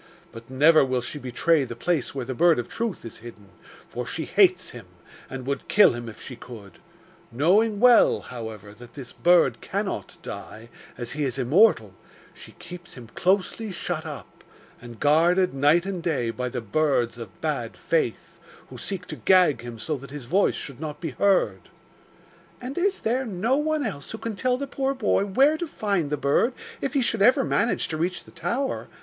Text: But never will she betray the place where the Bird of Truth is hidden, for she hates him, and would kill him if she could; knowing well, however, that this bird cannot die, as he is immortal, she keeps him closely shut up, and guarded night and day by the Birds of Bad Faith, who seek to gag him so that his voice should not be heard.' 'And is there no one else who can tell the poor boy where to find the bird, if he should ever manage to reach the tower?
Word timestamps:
But 0.31 0.49
never 0.49 0.83
will 0.83 1.01
she 1.01 1.19
betray 1.19 1.63
the 1.63 1.75
place 1.75 2.15
where 2.15 2.25
the 2.25 2.33
Bird 2.33 2.57
of 2.57 2.67
Truth 2.67 3.05
is 3.05 3.17
hidden, 3.17 3.49
for 3.87 4.03
she 4.03 4.25
hates 4.25 4.71
him, 4.71 4.87
and 5.29 5.45
would 5.45 5.67
kill 5.67 5.93
him 5.93 6.09
if 6.09 6.19
she 6.19 6.35
could; 6.35 6.79
knowing 7.31 7.79
well, 7.79 8.21
however, 8.21 8.73
that 8.73 8.95
this 8.95 9.13
bird 9.13 9.61
cannot 9.61 10.17
die, 10.23 10.69
as 10.97 11.11
he 11.11 11.23
is 11.23 11.37
immortal, 11.37 11.93
she 12.33 12.53
keeps 12.53 12.95
him 12.95 13.09
closely 13.09 13.71
shut 13.71 14.03
up, 14.03 14.43
and 14.81 14.99
guarded 14.99 15.53
night 15.53 15.85
and 15.85 16.01
day 16.01 16.31
by 16.31 16.49
the 16.49 16.61
Birds 16.61 17.19
of 17.19 17.39
Bad 17.39 17.77
Faith, 17.77 18.39
who 18.69 18.79
seek 18.79 19.05
to 19.05 19.15
gag 19.17 19.61
him 19.61 19.77
so 19.77 19.95
that 19.97 20.09
his 20.09 20.25
voice 20.25 20.55
should 20.55 20.79
not 20.79 20.99
be 20.99 21.11
heard.' 21.11 21.69
'And 22.59 22.75
is 22.75 23.01
there 23.01 23.27
no 23.27 23.55
one 23.55 23.85
else 23.85 24.09
who 24.09 24.17
can 24.17 24.35
tell 24.35 24.57
the 24.57 24.65
poor 24.65 24.95
boy 24.95 25.25
where 25.25 25.57
to 25.59 25.67
find 25.67 26.09
the 26.09 26.17
bird, 26.17 26.55
if 26.81 26.95
he 26.95 27.03
should 27.03 27.21
ever 27.21 27.43
manage 27.43 27.87
to 27.89 27.97
reach 27.97 28.23
the 28.23 28.31
tower? 28.31 28.87